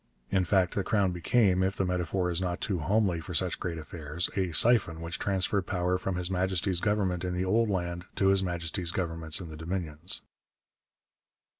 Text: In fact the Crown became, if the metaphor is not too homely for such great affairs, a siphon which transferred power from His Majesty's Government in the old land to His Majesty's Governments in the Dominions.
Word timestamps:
In 0.31 0.45
fact 0.45 0.73
the 0.73 0.83
Crown 0.83 1.11
became, 1.11 1.61
if 1.61 1.75
the 1.75 1.85
metaphor 1.85 2.31
is 2.31 2.41
not 2.41 2.59
too 2.59 2.79
homely 2.79 3.21
for 3.21 3.35
such 3.35 3.59
great 3.59 3.77
affairs, 3.77 4.31
a 4.35 4.51
siphon 4.51 4.99
which 4.99 5.19
transferred 5.19 5.67
power 5.67 5.99
from 5.99 6.15
His 6.15 6.31
Majesty's 6.31 6.79
Government 6.81 7.23
in 7.23 7.35
the 7.35 7.45
old 7.45 7.69
land 7.69 8.05
to 8.15 8.29
His 8.29 8.41
Majesty's 8.41 8.91
Governments 8.91 9.39
in 9.39 9.49
the 9.49 9.55
Dominions. 9.57 10.23